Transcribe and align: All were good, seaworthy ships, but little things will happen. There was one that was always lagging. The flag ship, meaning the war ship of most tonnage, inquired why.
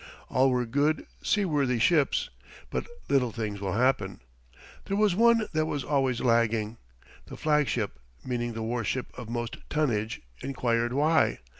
All 0.29 0.49
were 0.49 0.65
good, 0.65 1.05
seaworthy 1.21 1.77
ships, 1.77 2.31
but 2.71 2.87
little 3.07 3.31
things 3.31 3.61
will 3.61 3.73
happen. 3.73 4.19
There 4.85 4.97
was 4.97 5.13
one 5.13 5.47
that 5.53 5.67
was 5.67 5.83
always 5.83 6.21
lagging. 6.21 6.77
The 7.27 7.37
flag 7.37 7.67
ship, 7.67 7.99
meaning 8.25 8.53
the 8.53 8.63
war 8.63 8.83
ship 8.83 9.15
of 9.15 9.29
most 9.29 9.57
tonnage, 9.69 10.21
inquired 10.41 10.91
why. 10.91 11.37